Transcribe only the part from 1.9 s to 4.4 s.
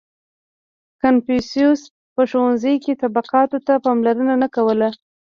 په ښوونځي کې طبقاتو ته پاملرنه